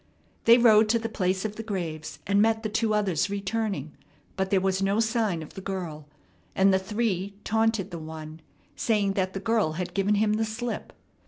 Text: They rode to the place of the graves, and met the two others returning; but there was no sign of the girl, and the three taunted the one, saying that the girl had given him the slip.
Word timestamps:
They 0.45 0.57
rode 0.57 0.89
to 0.89 0.97
the 0.97 1.07
place 1.09 1.45
of 1.45 1.57
the 1.57 1.61
graves, 1.61 2.17
and 2.25 2.41
met 2.41 2.63
the 2.63 2.69
two 2.69 2.91
others 2.91 3.29
returning; 3.29 3.95
but 4.35 4.49
there 4.49 4.59
was 4.59 4.81
no 4.81 4.99
sign 4.99 5.43
of 5.43 5.53
the 5.53 5.61
girl, 5.61 6.07
and 6.55 6.73
the 6.73 6.79
three 6.79 7.35
taunted 7.43 7.91
the 7.91 7.99
one, 7.99 8.41
saying 8.75 9.13
that 9.13 9.33
the 9.33 9.39
girl 9.39 9.73
had 9.73 9.93
given 9.93 10.15
him 10.15 10.33
the 10.33 10.45
slip. 10.45 10.93